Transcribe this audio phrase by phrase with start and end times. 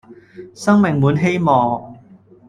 [0.55, 1.95] 生命滿希望